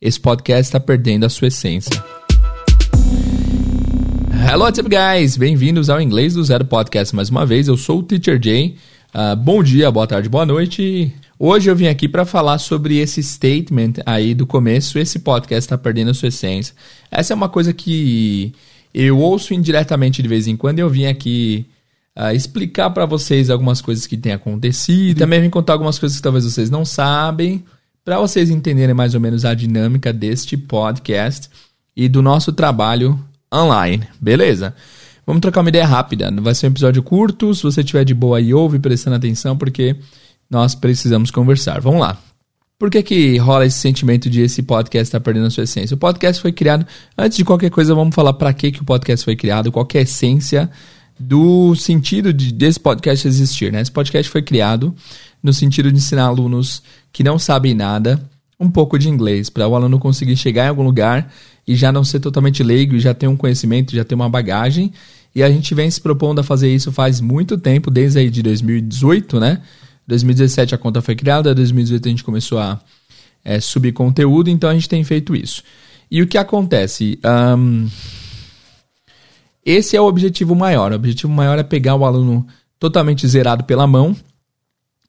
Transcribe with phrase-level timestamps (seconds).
[0.00, 2.02] esse podcast está perdendo a sua essência.
[4.48, 5.36] Hello, what's up, guys?
[5.36, 7.66] Bem-vindos ao Inglês do Zero Podcast mais uma vez.
[7.66, 8.76] Eu sou o Teacher Jay.
[9.14, 11.12] Uh, bom dia, boa tarde, boa noite.
[11.38, 14.98] Hoje eu vim aqui para falar sobre esse statement aí do começo.
[14.98, 16.74] Esse podcast está perdendo a sua essência.
[17.10, 18.52] Essa é uma coisa que
[18.92, 20.78] eu ouço indiretamente de vez em quando.
[20.78, 21.66] Eu vim aqui
[22.16, 25.18] uh, explicar para vocês algumas coisas que têm acontecido.
[25.18, 27.64] Também vim contar algumas coisas que talvez vocês não sabem,
[28.06, 31.50] para vocês entenderem mais ou menos a dinâmica deste podcast
[31.96, 33.18] e do nosso trabalho
[33.52, 34.06] online.
[34.20, 34.76] Beleza?
[35.26, 36.32] Vamos trocar uma ideia rápida.
[36.40, 37.52] Vai ser um episódio curto.
[37.52, 39.96] Se você estiver de boa aí, ouve prestando atenção, porque
[40.48, 41.80] nós precisamos conversar.
[41.80, 42.16] Vamos lá.
[42.78, 45.96] Por que, que rola esse sentimento de esse podcast está perdendo a sua essência?
[45.96, 46.86] O podcast foi criado.
[47.18, 49.98] Antes de qualquer coisa, vamos falar para que, que o podcast foi criado, qual é
[49.98, 50.70] a essência
[51.18, 53.72] do sentido de, desse podcast existir.
[53.72, 53.80] Né?
[53.80, 54.94] Esse podcast foi criado
[55.42, 56.82] no sentido de ensinar alunos
[57.12, 58.20] que não sabem nada
[58.58, 61.30] um pouco de inglês, para o aluno conseguir chegar em algum lugar
[61.66, 64.92] e já não ser totalmente leigo já ter um conhecimento, já ter uma bagagem
[65.34, 68.42] e a gente vem se propondo a fazer isso faz muito tempo, desde aí de
[68.42, 69.60] 2018, né?
[70.06, 72.80] 2017 a conta foi criada, 2018 a gente começou a
[73.44, 75.62] é, subir conteúdo, então a gente tem feito isso.
[76.10, 77.18] E o que acontece?
[77.58, 77.86] Um,
[79.62, 80.92] esse é o objetivo maior.
[80.92, 82.46] O objetivo maior é pegar o aluno
[82.78, 84.16] totalmente zerado pela mão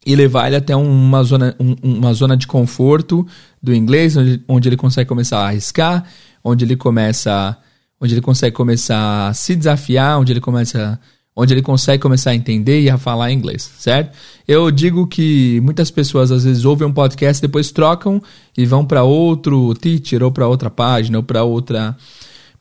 [0.05, 3.25] e levar ele até uma zona, um, uma zona de conforto
[3.61, 6.05] do inglês, onde, onde ele consegue começar a arriscar,
[6.43, 7.57] onde ele começa
[7.99, 10.99] onde ele consegue começar a se desafiar, onde ele começa
[11.39, 14.17] onde ele consegue começar a entender e a falar inglês, certo?
[14.47, 18.19] Eu digo que muitas pessoas às vezes ouvem um podcast, depois trocam
[18.57, 21.95] e vão para outro teacher ou para outra página ou para outra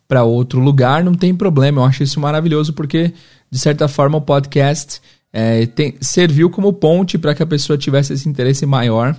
[0.07, 1.81] para outro lugar, não tem problema.
[1.81, 3.15] Eu acho isso maravilhoso porque
[3.51, 5.01] de certa forma o podcast
[5.39, 9.15] é, tem, serviu como ponte para que a pessoa tivesse esse interesse maior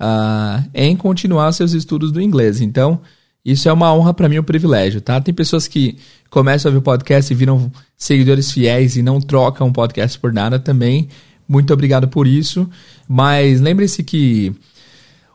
[0.00, 2.60] uh, em continuar seus estudos do inglês.
[2.60, 3.00] Então
[3.44, 5.20] isso é uma honra para mim, um privilégio, tá?
[5.20, 5.96] Tem pessoas que
[6.28, 10.32] começam a ouvir o podcast e viram seguidores fiéis e não trocam o podcast por
[10.32, 11.08] nada também.
[11.48, 12.68] Muito obrigado por isso.
[13.08, 14.52] Mas lembre-se que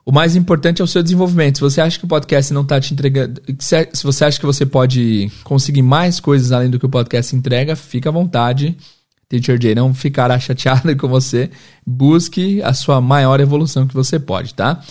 [0.05, 1.59] o mais importante é o seu desenvolvimento.
[1.59, 3.41] Se você acha que o podcast não está te entregando.
[3.57, 7.73] Se você acha que você pode conseguir mais coisas além do que o podcast entrega,
[7.73, 8.75] fica à vontade.
[9.29, 11.49] Teacher Jay não ficará chateado com você.
[11.85, 14.81] Busque a sua maior evolução que você pode, tá?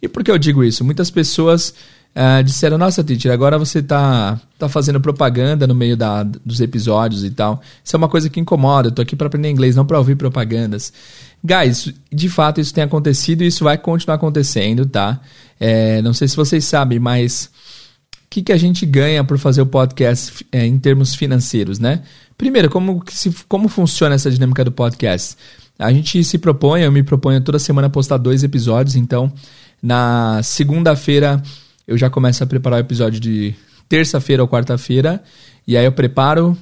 [0.00, 0.84] E por que eu digo isso?
[0.84, 1.74] Muitas pessoas
[2.12, 7.22] Uh, disseram, nossa, teacher, agora você tá, tá fazendo propaganda no meio da, dos episódios
[7.22, 7.62] e tal.
[7.84, 10.16] Isso é uma coisa que incomoda, eu tô aqui para aprender inglês, não para ouvir
[10.16, 10.92] propagandas.
[11.42, 15.20] Guys, de fato isso tem acontecido e isso vai continuar acontecendo, tá?
[15.58, 17.48] É, não sei se vocês sabem, mas
[18.30, 22.02] que, que a gente ganha por fazer o podcast é, em termos financeiros, né?
[22.38, 25.36] Primeiro, como, se, como funciona essa dinâmica do podcast?
[25.76, 29.32] A gente se propõe, eu me proponho toda semana postar dois episódios, então
[29.82, 31.42] na segunda-feira
[31.88, 33.54] eu já começo a preparar o episódio de
[33.88, 35.22] terça-feira ou quarta-feira.
[35.66, 36.56] E aí eu preparo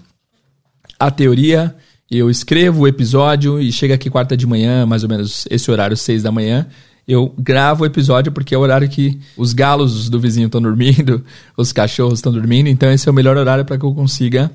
[0.99, 1.77] a teoria,
[2.11, 5.97] eu escrevo o episódio e chega aqui quarta de manhã, mais ou menos esse horário,
[5.97, 6.67] seis da manhã.
[7.09, 11.25] Eu gravo o episódio porque é o horário que os galos do vizinho estão dormindo,
[11.57, 14.51] os cachorros estão dormindo, então esse é o melhor horário para que eu consiga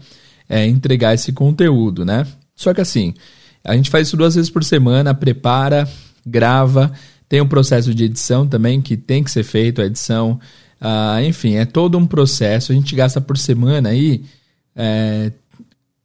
[0.48, 2.28] é, entregar esse conteúdo, né?
[2.56, 3.16] Só que assim,
[3.64, 5.90] a gente faz isso duas vezes por semana, prepara,
[6.24, 6.92] grava,
[7.28, 10.40] tem um processo de edição também que tem que ser feito, a edição
[10.84, 12.74] Uh, enfim, é todo um processo.
[12.74, 14.26] A gente gasta por semana aí
[14.76, 15.32] é,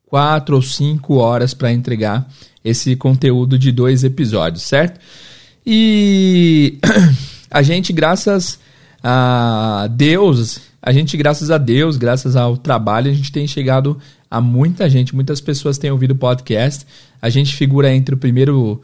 [0.06, 2.28] quatro ou cinco horas para entregar
[2.64, 5.00] esse conteúdo de dois episódios, certo?
[5.66, 6.78] E
[7.50, 8.58] a gente, graças
[9.02, 13.98] a Deus, a gente, graças a Deus, graças ao trabalho, a gente tem chegado
[14.30, 16.86] a muita gente, muitas pessoas têm ouvido o podcast.
[17.20, 18.80] A gente figura entre o primeiro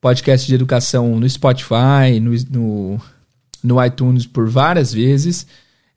[0.00, 3.00] podcast de educação no Spotify, no, no
[3.64, 5.46] no iTunes por várias vezes.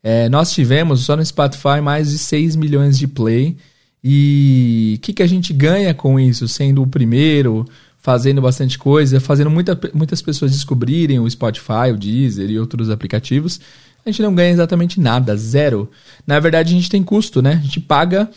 [0.02, 3.58] É, nós tivemos só no Spotify mais de 6 milhões de play.
[4.02, 6.48] E o que, que a gente ganha com isso?
[6.48, 7.66] Sendo o primeiro,
[8.08, 13.60] fazendo bastante coisa, fazendo muita, muitas pessoas descobrirem o Spotify, o Deezer e outros aplicativos.
[14.02, 15.90] A gente não ganha exatamente nada, zero.
[16.26, 17.60] Na verdade, a gente tem custo, né?
[17.60, 18.30] A gente paga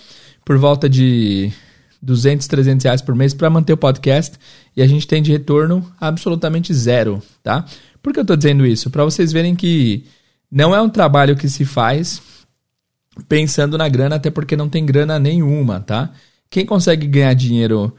[0.43, 1.53] por volta de
[2.01, 4.37] 200, 300 reais por mês para manter o podcast
[4.75, 7.63] e a gente tem de retorno absolutamente zero, tá?
[8.03, 8.89] Por que eu estou dizendo isso?
[8.89, 10.03] Para vocês verem que
[10.51, 12.21] não é um trabalho que se faz
[13.29, 16.11] pensando na grana, até porque não tem grana nenhuma, tá?
[16.49, 17.95] Quem consegue ganhar dinheiro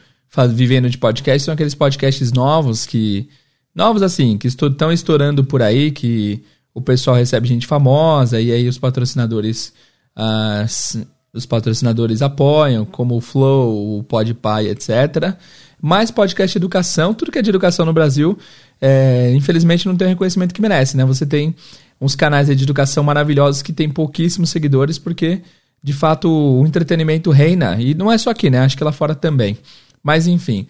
[0.55, 3.29] vivendo de podcast são aqueles podcasts novos que.
[3.75, 6.43] Novos assim, que estão estourando por aí, que
[6.75, 9.73] o pessoal recebe gente famosa e aí os patrocinadores.
[10.17, 15.35] Uh, os patrocinadores apoiam, como o Flow, o Podpah, etc.
[15.81, 18.39] Mas podcast de educação, tudo que é de educação no Brasil,
[18.81, 21.05] é, infelizmente não tem o reconhecimento que merece, né?
[21.07, 21.55] Você tem
[21.99, 25.41] uns canais de educação maravilhosos que têm pouquíssimos seguidores, porque
[25.83, 27.81] de fato o entretenimento reina.
[27.81, 28.59] E não é só aqui, né?
[28.59, 29.57] Acho que lá fora também.
[30.03, 30.67] Mas enfim.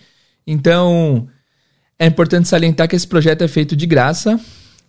[0.46, 1.28] Então,
[1.98, 4.38] é importante salientar que esse projeto é feito de graça.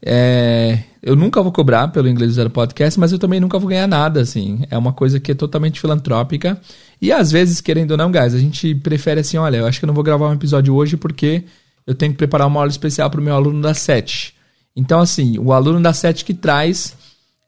[0.06, 3.88] É, eu nunca vou cobrar pelo Inglês Zero Podcast, mas eu também nunca vou ganhar
[3.88, 4.64] nada, assim.
[4.70, 6.60] É uma coisa que é totalmente filantrópica.
[7.02, 9.86] E às vezes, querendo ou não, guys, a gente prefere assim, olha, eu acho que
[9.86, 11.44] eu não vou gravar um episódio hoje porque
[11.86, 14.34] eu tenho que preparar uma aula especial para o meu aluno da sete.
[14.76, 16.96] Então, assim, o aluno da sete que traz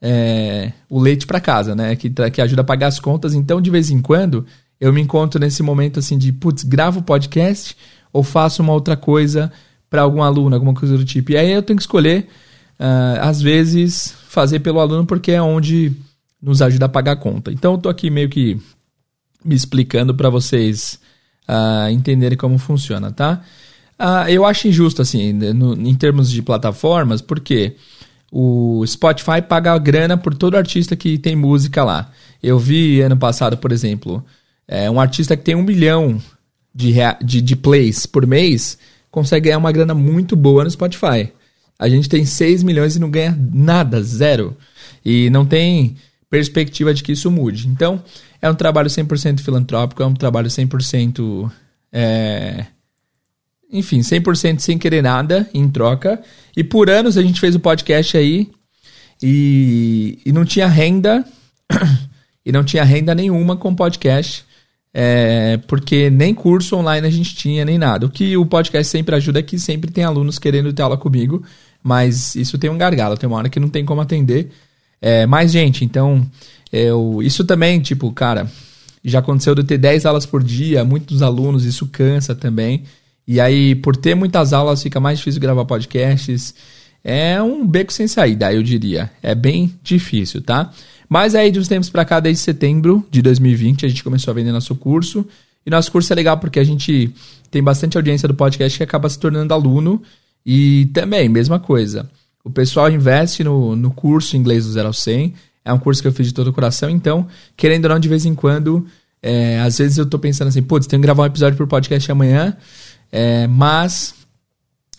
[0.02, 1.96] é, o leite para casa, né?
[1.96, 3.34] Que, que ajuda a pagar as contas.
[3.34, 4.46] Então, de vez em quando,
[4.80, 7.76] eu me encontro nesse momento assim de, putz, gravo podcast
[8.12, 9.52] ou faço uma outra coisa
[9.90, 11.32] para algum aluno, alguma coisa do tipo.
[11.32, 12.28] E aí eu tenho que escolher
[12.80, 15.94] uh, às vezes, fazer pelo aluno, porque é onde
[16.42, 17.52] nos ajuda a pagar a conta.
[17.52, 18.60] Então, eu estou aqui meio que
[19.44, 21.00] me explicando para vocês
[21.48, 23.42] uh, entenderem como funciona, tá?
[24.00, 27.76] Uh, eu acho injusto, assim, no, em termos de plataformas, porque
[28.32, 32.12] o Spotify paga a grana por todo artista que tem música lá.
[32.44, 34.24] Eu vi ano passado, por exemplo,
[34.68, 36.22] é, um artista que tem um milhão
[36.74, 38.78] de, de, de plays por mês
[39.10, 41.32] consegue ganhar uma grana muito boa no Spotify.
[41.78, 44.58] A gente tem 6 milhões e não ganha nada, zero.
[45.04, 45.96] E não tem
[46.30, 47.68] perspectiva de que isso mude.
[47.68, 48.04] Então,
[48.42, 51.52] é um trabalho 100% filantrópico, é um trabalho 100%.
[51.92, 52.66] É...
[53.72, 56.22] Enfim, 100% sem querer nada em troca.
[56.56, 58.50] E por anos a gente fez o podcast aí
[59.22, 61.26] e, e não tinha renda.
[62.46, 64.45] e não tinha renda nenhuma com podcast.
[64.98, 68.06] É, porque nem curso online a gente tinha, nem nada.
[68.06, 71.44] O que o podcast sempre ajuda é que sempre tem alunos querendo ter aula comigo
[71.86, 74.50] mas isso tem um gargalo, tem uma hora que não tem como atender
[75.00, 75.86] é, mais gente.
[75.86, 76.26] Então,
[76.74, 78.50] eu, isso também, tipo, cara,
[79.04, 82.86] já aconteceu de ter 10 aulas por dia, muitos alunos, isso cansa também.
[83.28, 86.56] E aí, por ter muitas aulas, fica mais difícil gravar podcasts.
[87.04, 89.12] É um beco sem saída, eu diria.
[89.22, 90.74] É bem difícil, tá?
[91.10, 94.36] Mas aí, de uns tempos para cá, desde setembro de 2020, a gente começou a
[94.36, 95.26] vender nosso curso.
[95.66, 97.12] E nosso curso é legal porque a gente
[97.50, 100.02] tem bastante audiência do podcast que acaba se tornando aluno.
[100.46, 102.10] E também, mesma coisa.
[102.44, 105.34] O pessoal investe no, no curso Inglês do Zero ao 100.
[105.64, 106.90] É um curso que eu fiz de todo o coração.
[106.90, 108.86] Então, querendo ou não, de vez em quando,
[109.22, 112.12] é, às vezes eu tô pensando assim, putz, tenho que gravar um episódio pro podcast
[112.12, 112.56] amanhã,
[113.12, 114.14] é, mas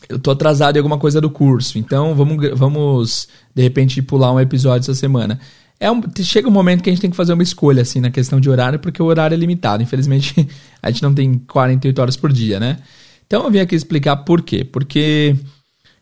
[0.09, 1.79] eu tô atrasado em alguma coisa do curso.
[1.79, 5.39] Então, vamos, vamos de repente, pular um episódio essa semana.
[5.79, 8.11] É um, chega um momento que a gente tem que fazer uma escolha, assim, na
[8.11, 9.83] questão de horário, porque o horário é limitado.
[9.83, 10.49] Infelizmente,
[10.83, 12.79] a gente não tem 48 horas por dia, né?
[13.27, 14.65] Então eu vim aqui explicar por quê.
[14.65, 15.37] Porque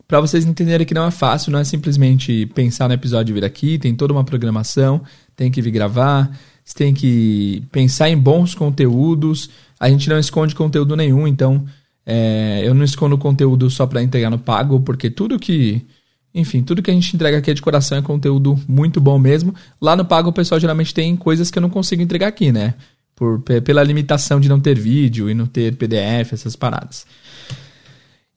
[0.07, 3.45] para vocês entenderem que não é fácil, não é simplesmente pensar no episódio e vir
[3.45, 5.01] aqui, tem toda uma programação,
[5.35, 6.31] tem que vir gravar,
[6.63, 9.49] você tem que pensar em bons conteúdos.
[9.79, 11.65] A gente não esconde conteúdo nenhum, então
[12.05, 15.85] é, eu não escondo conteúdo só para entregar no pago, porque tudo que.
[16.35, 19.55] Enfim, tudo que a gente entrega aqui é de coração é conteúdo muito bom mesmo.
[19.81, 22.73] Lá no pago o pessoal geralmente tem coisas que eu não consigo entregar aqui, né?
[23.15, 27.05] por, pela limitação de não ter vídeo e não ter PDF, essas paradas.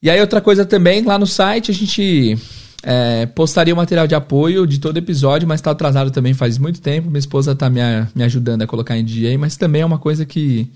[0.01, 2.37] E aí, outra coisa também, lá no site a gente
[2.81, 6.79] é, postaria o material de apoio de todo episódio, mas está atrasado também faz muito
[6.79, 7.09] tempo.
[7.09, 7.81] Minha esposa está me,
[8.15, 10.71] me ajudando a colocar em dia aí, mas também é uma coisa que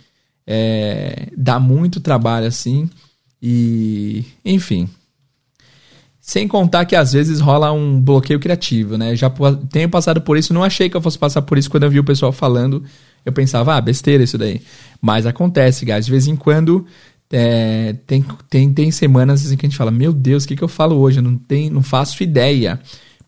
[0.45, 2.89] é, dá muito trabalho assim.
[3.41, 4.89] E, enfim.
[6.25, 9.13] Sem contar que às vezes rola um bloqueio criativo, né?
[9.13, 9.29] Já
[9.69, 11.99] tenho passado por isso, não achei que eu fosse passar por isso quando eu vi
[11.99, 12.81] o pessoal falando
[13.25, 14.61] eu pensava, ah, besteira isso daí.
[15.01, 16.05] Mas acontece, guys.
[16.05, 16.85] De vez em quando
[17.31, 20.63] é, tem, tem, tem semanas assim que a gente fala, meu Deus, o que, que
[20.63, 21.19] eu falo hoje?
[21.19, 22.79] Eu não, tem, não faço ideia.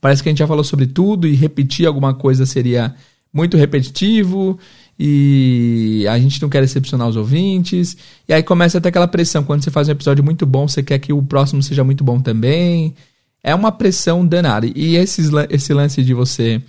[0.01, 2.93] Parece que a gente já falou sobre tudo e repetir alguma coisa seria
[3.33, 4.57] muito repetitivo
[4.97, 7.97] e a gente não quer decepcionar os ouvintes.
[8.27, 9.43] E aí começa até aquela pressão.
[9.43, 12.19] Quando você faz um episódio muito bom, você quer que o próximo seja muito bom
[12.19, 12.95] também.
[13.43, 14.67] É uma pressão danada.
[14.73, 16.61] E esses, esse lance de você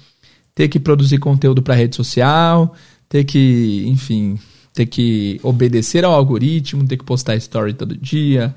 [0.55, 2.75] ter que produzir conteúdo para rede social,
[3.09, 4.39] ter que, enfim,
[4.73, 8.55] ter que obedecer ao algoritmo, ter que postar story todo dia,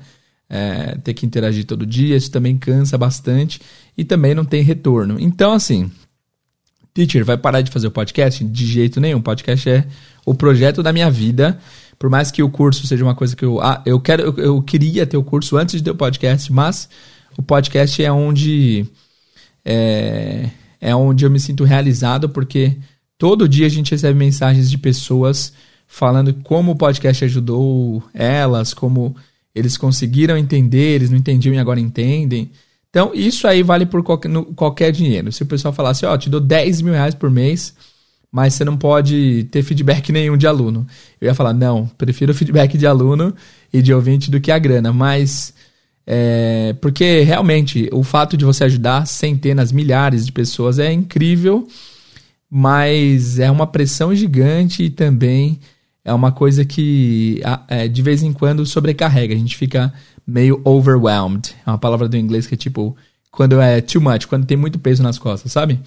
[0.48, 3.60] é, ter que interagir todo dia, isso também cansa bastante
[3.96, 5.16] e também não tem retorno.
[5.20, 5.90] Então, assim,
[6.94, 8.44] teacher, vai parar de fazer o podcast?
[8.44, 9.20] De jeito nenhum.
[9.20, 9.86] Podcast é
[10.24, 11.58] o projeto da minha vida.
[11.98, 13.60] Por mais que o curso seja uma coisa que eu.
[13.60, 14.22] Ah, eu quero.
[14.22, 16.88] Eu, eu queria ter o curso antes de ter o podcast, mas
[17.36, 18.86] o podcast é onde.
[19.64, 20.48] É,
[20.80, 22.76] é onde eu me sinto realizado, porque
[23.20, 25.52] Todo dia a gente recebe mensagens de pessoas
[25.86, 29.14] falando como o podcast ajudou elas, como
[29.54, 32.50] eles conseguiram entender, eles não entendiam e agora entendem.
[32.90, 35.30] Então, isso aí vale por qualquer, no, qualquer dinheiro.
[35.32, 37.74] Se o pessoal falasse, ó, oh, te dou 10 mil reais por mês,
[38.32, 40.86] mas você não pode ter feedback nenhum de aluno.
[41.20, 43.34] Eu ia falar, não, prefiro feedback de aluno
[43.72, 44.92] e de ouvinte do que a grana.
[44.92, 45.54] Mas
[46.06, 51.68] É, porque realmente o fato de você ajudar centenas, milhares de pessoas é incrível,
[52.50, 55.60] mas é uma pressão gigante e também
[56.10, 59.32] é uma coisa que é, de vez em quando sobrecarrega.
[59.32, 59.92] A gente fica
[60.26, 61.54] meio overwhelmed.
[61.64, 62.96] É uma palavra do inglês que é tipo
[63.30, 65.78] quando é too much, quando tem muito peso nas costas, sabe?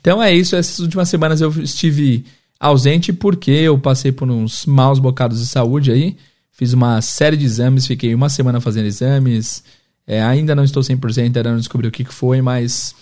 [0.00, 0.56] Então é isso.
[0.56, 2.24] Essas últimas semanas eu estive
[2.58, 6.16] ausente porque eu passei por uns maus bocados de saúde aí.
[6.50, 9.62] Fiz uma série de exames, fiquei uma semana fazendo exames.
[10.06, 12.94] É, ainda não estou 100%, ainda não descobri o que, que foi, mas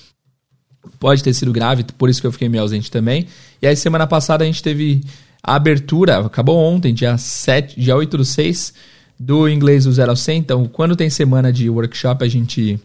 [0.98, 3.26] pode ter sido grave, por isso que eu fiquei meio ausente também.
[3.62, 5.02] E aí, semana passada, a gente teve
[5.42, 8.74] a abertura, acabou ontem, dia, 7, dia 8 do 6,
[9.18, 10.38] do inglês do 0 ao 100.
[10.38, 12.78] Então, quando tem semana de workshop, a gente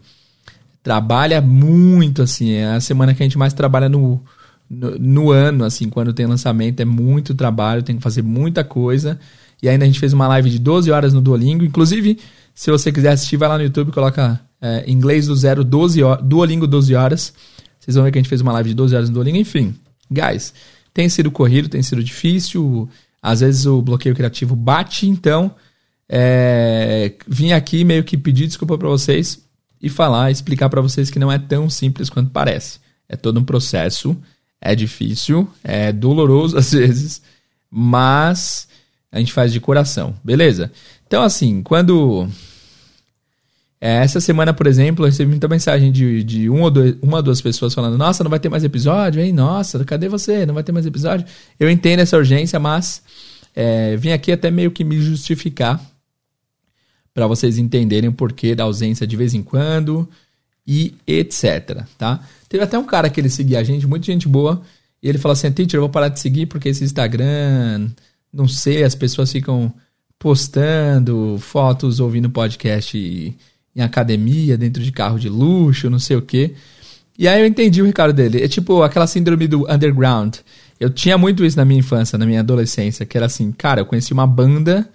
[0.82, 2.52] trabalha muito, assim.
[2.52, 4.22] É a semana que a gente mais trabalha no,
[4.68, 6.80] no, no ano, assim, quando tem lançamento.
[6.80, 9.18] É muito trabalho, tem que fazer muita coisa.
[9.62, 11.64] E ainda a gente fez uma live de 12 horas no Duolingo.
[11.64, 12.18] Inclusive,
[12.54, 16.24] se você quiser assistir, vai lá no YouTube, coloca é, inglês do zero, 12 horas,
[16.24, 17.34] Duolingo 12 horas.
[17.78, 19.38] Vocês vão ver que a gente fez uma live de 12 horas no Duolingo.
[19.38, 19.74] Enfim,
[20.10, 20.52] guys,
[20.96, 22.88] tem sido corrido, tem sido difícil.
[23.20, 25.54] Às vezes o bloqueio criativo bate, então
[26.08, 29.44] é, vim aqui meio que pedir desculpa para vocês
[29.82, 32.80] e falar, explicar para vocês que não é tão simples quanto parece.
[33.06, 34.16] É todo um processo,
[34.58, 37.20] é difícil, é doloroso às vezes,
[37.70, 38.66] mas
[39.12, 40.72] a gente faz de coração, beleza?
[41.06, 42.26] Então, assim, quando.
[43.80, 47.18] É, essa semana, por exemplo, eu recebi muita mensagem de, de um ou dois, uma
[47.18, 49.32] ou duas pessoas falando: Nossa, não vai ter mais episódio, hein?
[49.32, 50.46] Nossa, cadê você?
[50.46, 51.26] Não vai ter mais episódio?
[51.60, 53.02] Eu entendo essa urgência, mas
[53.54, 55.80] é, vim aqui até meio que me justificar
[57.12, 60.08] para vocês entenderem o porquê da ausência de vez em quando
[60.66, 62.20] e etc, tá?
[62.48, 64.62] Teve até um cara que ele seguia a gente, muita gente boa,
[65.02, 67.90] e ele falou assim: Teacher, eu vou parar de seguir porque esse Instagram
[68.32, 69.72] não sei, as pessoas ficam
[70.18, 73.36] postando fotos ouvindo podcast
[73.76, 76.54] em academia, dentro de carro de luxo, não sei o quê.
[77.18, 78.42] E aí eu entendi o recado dele.
[78.42, 80.36] É tipo aquela síndrome do underground.
[80.80, 83.86] Eu tinha muito isso na minha infância, na minha adolescência, que era assim, cara, eu
[83.86, 84.88] conheci uma banda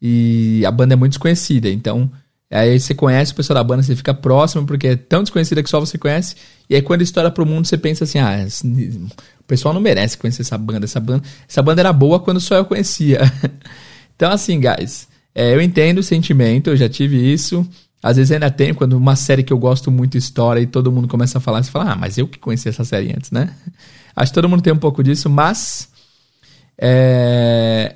[0.00, 2.10] e a banda é muito desconhecida, então
[2.50, 5.70] aí você conhece o pessoal da banda, você fica próximo porque é tão desconhecida que
[5.70, 6.36] só você conhece.
[6.68, 8.46] E aí quando estoura pro mundo, você pensa assim, ah,
[9.40, 10.84] o pessoal não merece conhecer essa banda.
[10.84, 13.20] Essa banda, essa banda era boa quando só eu conhecia.
[14.14, 17.66] então, assim, guys, é, eu entendo o sentimento, eu já tive isso.
[18.02, 21.06] Às vezes ainda tem, quando uma série que eu gosto muito história e todo mundo
[21.06, 23.54] começa a falar, você fala, ah, mas eu que conheci essa série antes, né?
[24.16, 25.88] Acho que todo mundo tem um pouco disso, mas.
[26.76, 27.94] É...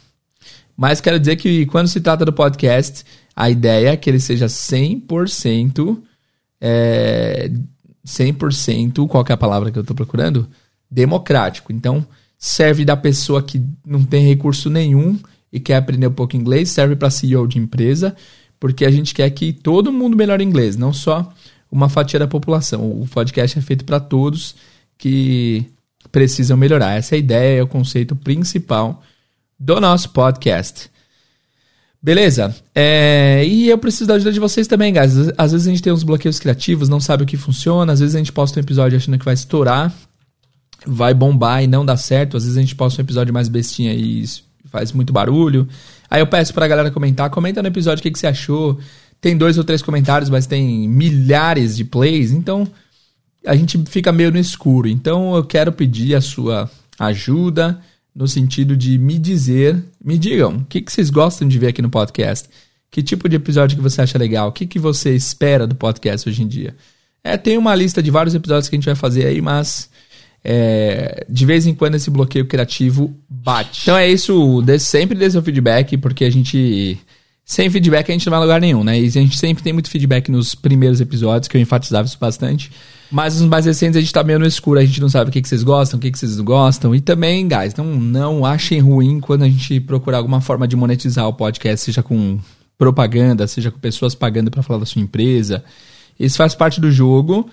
[0.76, 3.04] mas quero dizer que quando se trata do podcast,
[3.34, 5.98] a ideia é que ele seja 100%.
[6.60, 7.50] É...
[8.06, 9.06] 100%.
[9.06, 10.48] Qual é a palavra que eu estou procurando?
[10.90, 11.72] democrático.
[11.72, 12.06] Então,
[12.38, 15.18] serve da pessoa que não tem recurso nenhum
[15.52, 18.14] e quer aprender um pouco inglês, serve para CEO de empresa,
[18.58, 21.32] porque a gente quer que todo mundo melhore inglês, não só
[21.70, 22.90] uma fatia da população.
[22.90, 24.54] O podcast é feito para todos
[24.96, 25.64] que
[26.10, 26.96] precisam melhorar.
[26.96, 29.02] Essa é a ideia, é o conceito principal
[29.58, 30.90] do nosso podcast.
[32.00, 32.54] Beleza?
[32.74, 35.12] É, e eu preciso da ajuda de vocês também, guys.
[35.36, 38.14] Às vezes a gente tem uns bloqueios criativos, não sabe o que funciona, às vezes
[38.14, 39.92] a gente posta um episódio achando que vai estourar
[40.86, 42.36] vai bombar e não dá certo.
[42.36, 44.24] Às vezes a gente posta um episódio mais bestinha e
[44.70, 45.68] faz muito barulho.
[46.10, 47.30] Aí eu peço pra galera comentar.
[47.30, 48.78] Comenta no episódio o que, que você achou.
[49.20, 52.30] Tem dois ou três comentários, mas tem milhares de plays.
[52.30, 52.66] Então
[53.46, 54.88] a gente fica meio no escuro.
[54.88, 57.80] Então eu quero pedir a sua ajuda
[58.14, 61.80] no sentido de me dizer, me digam, o que, que vocês gostam de ver aqui
[61.80, 62.48] no podcast?
[62.90, 64.48] Que tipo de episódio que você acha legal?
[64.48, 66.74] O que, que você espera do podcast hoje em dia?
[67.22, 69.90] É, tem uma lista de vários episódios que a gente vai fazer aí, mas
[70.50, 73.82] é, de vez em quando esse bloqueio criativo bate.
[73.82, 76.98] Então é isso, dê, sempre dê seu feedback, porque a gente.
[77.44, 78.98] Sem feedback a gente não vai a lugar nenhum, né?
[78.98, 82.70] E a gente sempre tem muito feedback nos primeiros episódios, que eu enfatizava isso bastante.
[83.10, 85.32] Mas nos mais recentes a gente tá meio no escuro, a gente não sabe o
[85.32, 86.94] que, que vocês gostam, o que, que vocês não gostam.
[86.94, 91.26] E também, guys, não, não achem ruim quando a gente procurar alguma forma de monetizar
[91.26, 92.38] o podcast, seja com
[92.76, 95.62] propaganda, seja com pessoas pagando para falar da sua empresa.
[96.18, 97.48] Isso faz parte do jogo.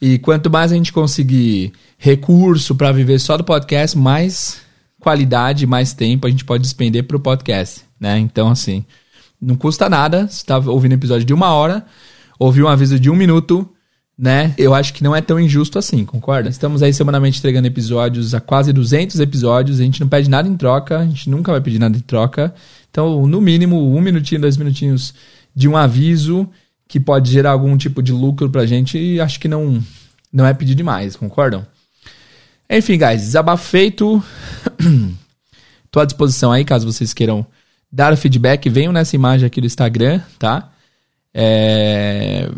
[0.00, 4.60] E quanto mais a gente conseguir recurso para viver só do podcast, mais
[5.00, 8.18] qualidade, mais tempo a gente pode despender para o podcast, né?
[8.18, 8.84] Então, assim,
[9.40, 10.26] não custa nada.
[10.28, 11.86] Você está ouvindo episódio de uma hora,
[12.38, 13.68] ouviu um aviso de um minuto,
[14.18, 14.54] né?
[14.58, 16.48] Eu acho que não é tão injusto assim, concorda?
[16.48, 19.80] Estamos aí semanalmente entregando episódios a quase 200 episódios.
[19.80, 22.54] A gente não pede nada em troca, a gente nunca vai pedir nada em troca.
[22.90, 25.14] Então, no mínimo, um minutinho, dois minutinhos
[25.54, 26.48] de um aviso
[26.88, 29.82] que pode gerar algum tipo de lucro pra gente, e acho que não,
[30.32, 31.66] não é pedir demais, concordam?
[32.68, 34.22] Enfim, guys, desabafo feito.
[35.90, 37.46] Tô à disposição aí, caso vocês queiram
[37.90, 40.70] dar feedback, venham nessa imagem aqui do Instagram, tá?
[41.32, 42.48] É,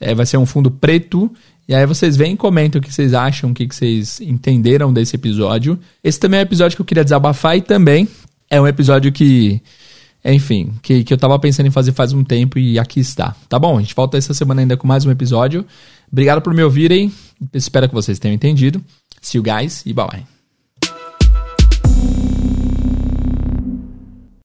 [0.00, 1.30] é, vai ser um fundo preto.
[1.68, 5.16] E aí vocês vêm e comentam o que vocês acham, o que vocês entenderam desse
[5.16, 5.78] episódio.
[6.02, 8.08] Esse também é um episódio que eu queria desabafar e também
[8.50, 9.60] é um episódio que,
[10.34, 13.34] enfim, que, que eu tava pensando em fazer faz um tempo e aqui está.
[13.48, 13.78] Tá bom?
[13.78, 15.64] A gente volta essa semana ainda com mais um episódio.
[16.10, 17.12] Obrigado por me ouvirem.
[17.52, 18.82] Espero que vocês tenham entendido.
[19.22, 20.37] See you guys e bye bye.